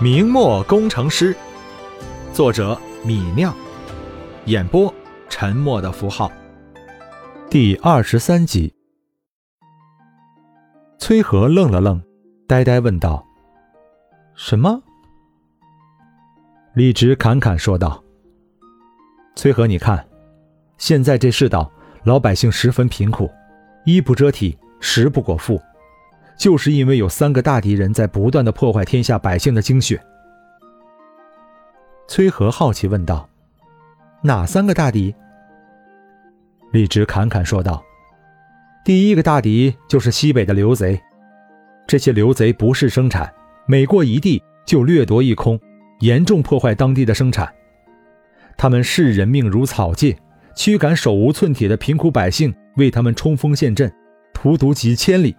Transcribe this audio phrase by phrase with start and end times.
[0.00, 1.34] 明末工程师，
[2.32, 3.52] 作者米酿，
[4.44, 4.94] 演播
[5.28, 6.30] 沉默的符号，
[7.50, 8.72] 第二十三集。
[11.00, 12.00] 崔和愣了愣，
[12.46, 13.26] 呆呆问道
[14.38, 14.80] ：“什么？”
[16.74, 18.00] 李直侃侃说道
[19.34, 20.06] ：“崔和，你看，
[20.76, 21.68] 现在这世道，
[22.04, 23.28] 老百姓十分贫苦，
[23.84, 25.60] 衣不遮体，食不果腹。”
[26.38, 30.00] 就是因为有三个大敌人在不断的破坏天下百姓的精血。
[32.06, 33.28] 崔和好奇问道
[34.22, 35.12] ：“哪三个大敌？”
[36.72, 37.82] 李直侃侃说道
[38.84, 41.00] ：“第一个大敌就是西北的刘贼，
[41.86, 43.30] 这些刘贼不是生产，
[43.66, 45.58] 每过一地就掠夺一空，
[46.00, 47.52] 严重破坏当地的生产。
[48.56, 50.16] 他们视人命如草芥，
[50.54, 53.92] 驱赶手无寸铁的贫苦百姓，为他们冲锋陷阵，
[54.32, 55.34] 荼毒几千里。”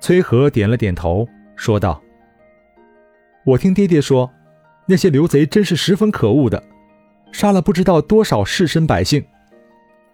[0.00, 2.00] 崔和点了点头，说道
[3.44, 4.30] ：“我听爹爹说，
[4.86, 6.62] 那些刘贼真是十分可恶的，
[7.32, 9.24] 杀了不知道多少士绅百姓。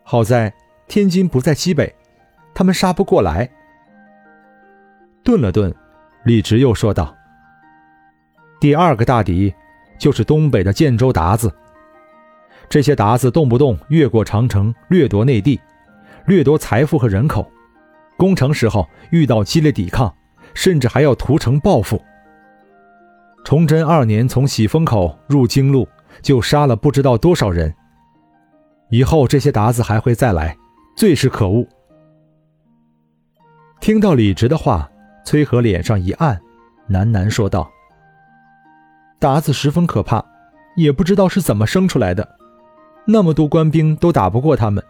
[0.03, 0.53] 好在
[0.89, 1.95] 天津不在西北，
[2.55, 3.49] 他们杀不过来。”
[5.23, 5.75] 顿了顿，
[6.25, 7.15] 李直又说道
[8.61, 9.55] ：“第二个大敌
[9.99, 11.55] 就是东北的建州鞑子。
[12.69, 15.61] 这些鞑子动不动越过长城，掠夺内地，
[16.27, 17.51] 掠夺财富和人口。”
[18.17, 20.15] 攻城时候遇到激烈抵抗，
[20.55, 22.01] 甚至还要屠城报复。
[23.45, 25.87] 崇祯二年从喜峰口入京路，
[26.23, 27.75] 就杀了不知道多少人。
[28.89, 30.57] 以后这些鞑子还会再来，
[30.97, 31.67] 最是可恶。
[33.81, 34.89] 听到李直的话，
[35.25, 36.41] 崔和脸上一暗，
[36.89, 37.71] 喃喃说道
[39.21, 40.25] ：“鞑子十分可怕，
[40.77, 42.37] 也不知道是怎么生出来的，
[43.07, 44.83] 那么多官兵都打不过他们。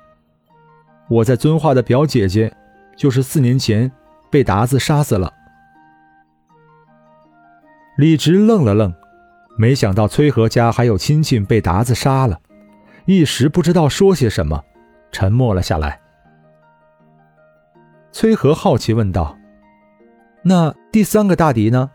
[1.08, 2.54] 我在遵化的表姐姐。”
[2.96, 3.90] 就是四年前
[4.30, 5.32] 被达子杀死了。
[7.96, 8.92] 李直愣了愣，
[9.56, 12.40] 没想到崔和家还有亲戚被达子杀了，
[13.04, 14.64] 一时不知道说些什么，
[15.12, 16.00] 沉默了下来。
[18.10, 19.36] 崔和好奇问道
[20.42, 21.90] ：“那第三个大敌呢？”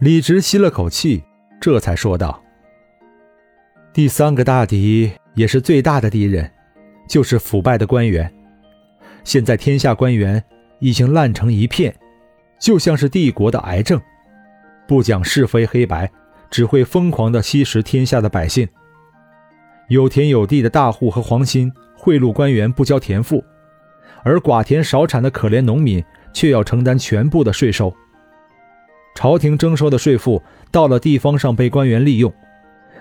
[0.00, 1.22] 李直吸了口气，
[1.60, 2.42] 这才说道
[3.92, 6.50] ：“第三个大敌也是最大的敌人，
[7.06, 8.30] 就是腐败的官员。”
[9.30, 10.42] 现在天下官员
[10.80, 11.94] 已经烂成一片，
[12.58, 14.02] 就像是帝国的癌症，
[14.88, 16.10] 不讲是非黑白，
[16.50, 18.68] 只会疯狂地吸食天下的百姓。
[19.88, 23.44] 有田有地的大户和皇亲贿赂官员不交田赋，
[24.24, 27.94] 而寡田少产的可怜农民却要承担全部的税收。
[29.14, 30.42] 朝廷征收的税赋
[30.72, 32.34] 到了地方上被官员利用，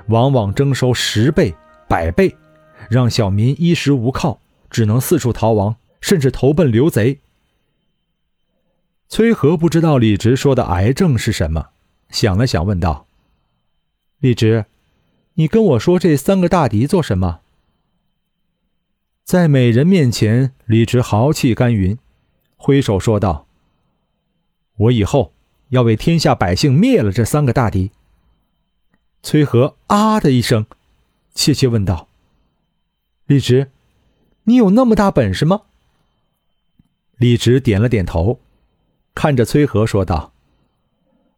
[0.09, 1.55] 往往征收十倍、
[1.87, 2.37] 百倍，
[2.87, 5.75] 让小民衣食无靠，只能四处逃亡。
[6.01, 7.19] 甚至投奔刘贼。
[9.07, 11.69] 崔和不知道李直说的癌症是什么，
[12.09, 13.07] 想了想，问道
[14.19, 14.65] ：“李直，
[15.33, 17.41] 你跟我说这三个大敌做什么？”
[19.25, 21.97] 在美人面前，李直豪气干云，
[22.55, 23.47] 挥手说道
[24.77, 25.33] ：“我以后
[25.69, 27.91] 要为天下百姓灭了这三个大敌。”
[29.21, 30.65] 崔和啊的一声，
[31.33, 32.07] 怯怯问道
[33.25, 33.71] ：“李直，
[34.43, 35.63] 你有那么大本事吗？”
[37.19, 38.39] 李直点了点头，
[39.13, 40.31] 看着崔和说道：“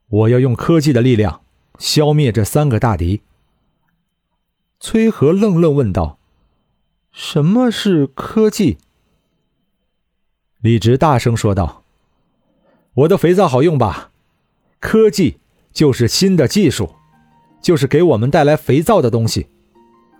[0.10, 1.42] 我要用科技的力量
[1.80, 3.22] 消灭这三个大敌。”
[4.80, 6.20] 崔和愣愣问道
[7.12, 8.78] ：“什么是科技？”
[10.62, 11.84] 李直大声说道
[12.94, 14.12] ：“我的肥皂好用吧？
[14.80, 15.40] 科技
[15.74, 16.94] 就是新的技术，
[17.60, 19.48] 就是给我们带来肥皂的东西。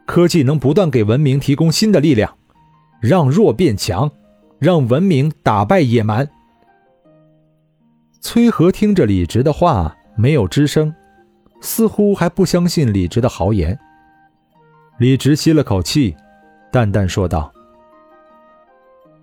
[0.08, 2.36] 科技能不断给文明提供新的力量，
[3.00, 4.12] 让弱变强。”
[4.62, 6.30] 让文明打败野蛮。
[8.20, 10.94] 崔和听着李直的话，没有吱声，
[11.62, 13.80] 似乎还不相信李直的豪言。
[15.00, 16.16] 李直吸了口气，
[16.72, 17.52] 淡淡说道：“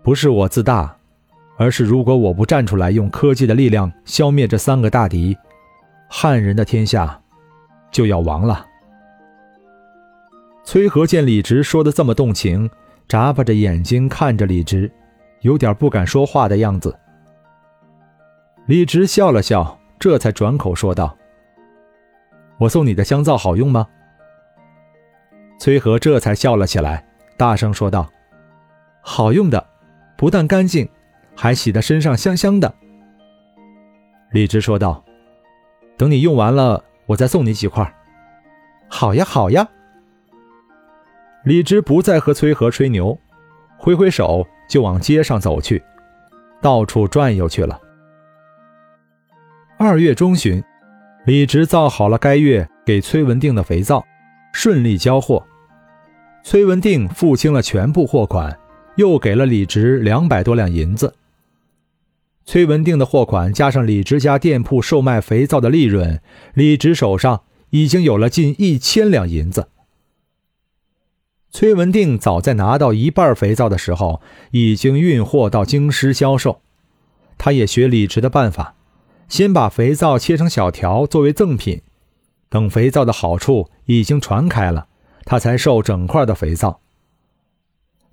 [0.02, 0.96] 不是我自大，
[1.56, 5.36] 而是如果我不站出来，用科技的力量消灭这三个大敌，
[6.08, 7.22] 汉人的天下
[7.92, 8.66] 就要亡了。”
[10.66, 12.68] 崔和见李直说的这么动情，
[13.06, 14.90] 眨巴着眼睛看着李直。
[15.40, 16.98] 有点不敢说话的样子。
[18.66, 21.16] 李直笑了笑，这才转口说道
[22.58, 23.86] ：“我送你的香皂好用吗？”
[25.58, 27.04] 崔和这才笑了起来，
[27.36, 28.08] 大声说道
[29.00, 29.66] ：“好用的，
[30.16, 30.88] 不但干净，
[31.34, 32.72] 还洗得身上香香的。”
[34.30, 35.02] 李直说道
[35.96, 37.94] ：“等你用完了，我再送你几块。
[38.88, 39.66] ”“好呀，好呀。”
[41.44, 43.18] 李直不再和崔和吹牛，
[43.78, 44.46] 挥挥手。
[44.68, 45.82] 就往街上走去，
[46.60, 47.80] 到处转悠去了。
[49.78, 50.62] 二月中旬，
[51.24, 54.04] 李直造好了该月给崔文定的肥皂，
[54.52, 55.44] 顺利交货。
[56.44, 58.58] 崔文定付清了全部货款，
[58.96, 61.14] 又给了李直两百多两银子。
[62.44, 66.20] 崔文定的货款加上李直家店铺售卖肥皂的利润，
[66.54, 69.68] 李直手上已经有了近一千两银子。
[71.50, 76.60] 崔文定早在拿到一半肥皂的时候，已经运货到京师销售。
[77.36, 78.74] 他也学李直的办法，
[79.28, 81.82] 先把肥皂切成小条作为赠品，
[82.48, 84.88] 等肥皂的好处已经传开了，
[85.24, 86.80] 他才售整块的肥皂。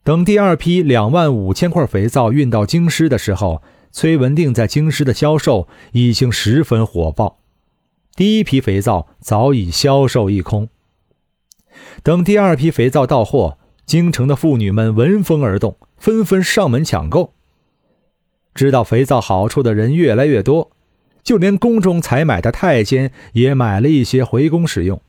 [0.03, 7.39] 等第二批两万五千块肥皂运到京师的时候，崔文定在京师的销售已经十分火爆，
[8.15, 10.69] 第一批肥皂早已销售一空。
[12.03, 17.33] 等第二批肥皂到货，京城的妇女们闻风而动，纷纷上门抢购。
[18.53, 20.71] 知道肥皂好处的人越来越多，
[21.23, 25.01] 就连宫中采买的太监也买了一些回宫使用。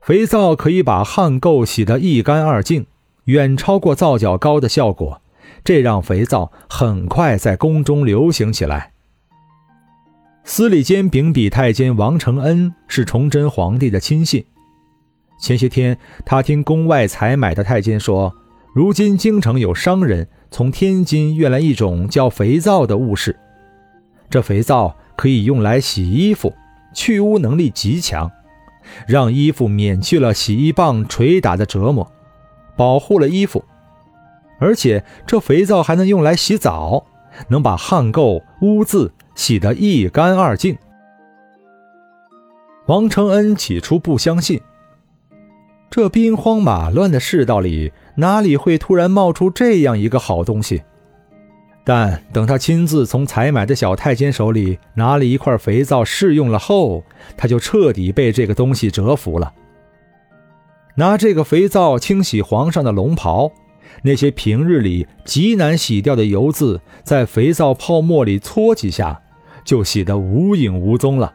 [0.00, 2.86] 肥皂可以把汗垢洗得一干二净，
[3.24, 5.20] 远超过皂角膏的效果。
[5.62, 8.92] 这让肥皂很快在宫中流行起来。
[10.42, 14.46] 司礼监秉笔太监王承恩是崇祯皇帝的亲信。
[15.40, 18.32] 前些天，他听宫外采买的太监说，
[18.74, 23.38] 如今京城有商人从天津运来一种叫肥皂的物事，
[24.28, 26.52] 这肥皂可以用来洗衣服，
[26.92, 28.30] 去污能力极强，
[29.08, 32.12] 让衣服免去了洗衣棒捶打的折磨，
[32.76, 33.64] 保护了衣服。
[34.58, 37.06] 而且这肥皂还能用来洗澡，
[37.48, 40.76] 能把汗垢污渍洗得一干二净。
[42.86, 44.60] 王承恩起初不相信，
[45.90, 50.82] 这兵荒马乱的世道里，哪里会突然冒出这样一个好东西？
[51.82, 57.02] 但等他亲自从采买的小太监手里拿了一块肥皂试用了后，
[57.36, 59.52] 他就彻底被这个东西折服了。
[60.94, 63.50] 拿这个肥皂清洗皇上的龙袍。
[64.02, 69.20] 那些平日里极难洗掉的油渍，在肥皂泡沫里搓几下，
[69.64, 71.34] 就洗得无影无踪了。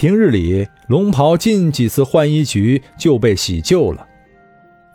[0.00, 4.08] 平日里龙袍进几次换衣局就被洗旧了，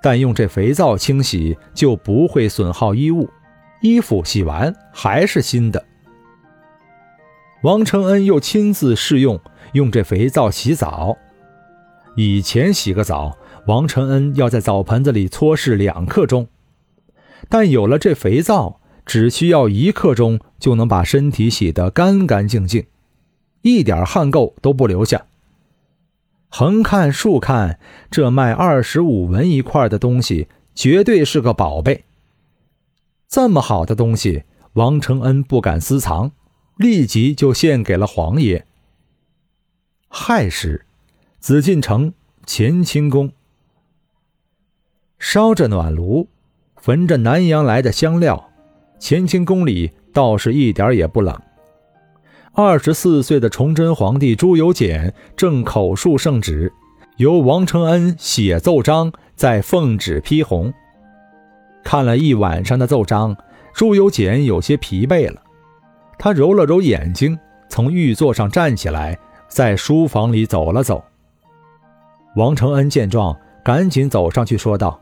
[0.02, 3.30] 但用这肥皂清洗就不会损耗衣物，
[3.82, 5.86] 衣服洗完还是新的。
[7.62, 9.40] 王承恩又亲自试用
[9.74, 11.16] 用这肥皂洗澡，
[12.16, 13.38] 以前洗个澡。
[13.68, 16.48] 王承恩要在澡盆子里搓拭两刻钟，
[17.48, 22.88] 但有了这肥皂，只需要一刻钟就能把身体洗得干干净净，
[23.66, 25.26] 一点汗垢都不留下。
[26.50, 27.80] 横看竖看，
[28.12, 32.06] 这卖二十五文一块的东西绝对是个宝贝。
[33.28, 36.32] 这么好的东西，王承恩不敢私藏，
[36.78, 38.68] 立即就献给了皇爷。
[40.10, 40.86] 亥时，
[41.40, 42.14] 紫禁城
[42.46, 43.32] 乾清宫。
[45.18, 46.30] 烧着暖炉，
[46.76, 48.52] 焚着南阳来的香料，
[49.00, 51.42] 乾清宫里倒是一点也不冷。
[52.58, 56.72] 二十四岁的崇祯皇帝朱由检正口述圣旨，
[57.18, 60.74] 由王承恩写奏章，在奉旨批红。
[61.84, 63.36] 看了一晚上的奏章，
[63.74, 65.42] 朱由检有些疲惫了，
[66.18, 67.38] 他揉了揉眼睛，
[67.68, 71.04] 从御座上站起来，在书房里走了走。
[72.38, 74.98] 王承恩见状，赶紧走上去说道。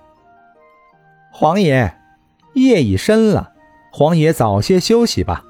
[1.31, 1.95] 皇爷，
[2.55, 3.51] 夜已深了，
[3.91, 5.45] 皇爷早些休息吧。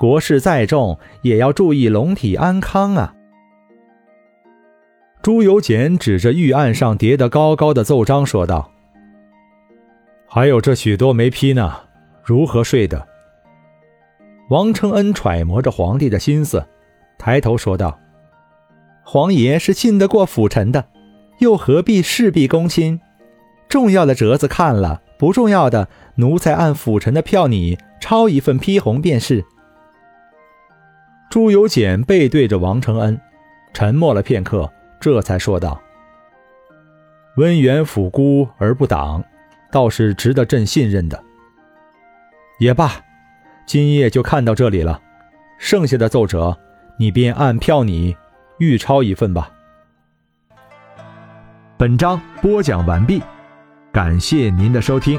[0.00, 3.14] 国事再重，也要注意龙体安康啊。
[5.20, 8.72] 朱由检指着御案上叠得高高的奏章说道
[10.26, 11.80] ：“还有这许多没批呢，
[12.24, 13.06] 如何睡的？”
[14.48, 16.64] 王承恩揣摩着皇帝的心思，
[17.18, 18.00] 抬头说道
[19.04, 20.86] ：“皇爷是信得过辅臣的，
[21.40, 22.98] 又何必事必躬亲？”
[23.68, 29.44] 重要的折子看了，不重要的，奴才按辅臣的票拟抄一份批红便是。
[31.30, 33.18] 朱由检背对着王承恩，
[33.72, 34.68] 沉默了片刻，
[35.00, 35.80] 这才说道
[37.38, 39.22] ：“温远抚孤而不党，
[39.70, 41.22] 倒是值得朕信任的。
[42.58, 42.90] 也罢，
[43.64, 45.00] 今夜就看到这里了，
[45.56, 46.58] 剩下的奏折，
[46.98, 48.16] 你便按票拟
[48.58, 49.52] 预抄一份吧。”
[51.78, 53.22] 本章播讲完毕。
[53.92, 55.18] 感谢您的收听。